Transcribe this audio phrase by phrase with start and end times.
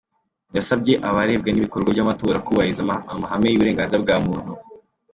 [0.55, 2.81] Yasabye abarebwa n’ibikorwa by’amatora kubahiriza
[3.13, 4.53] amahame y’uburenganzira bwa muntu.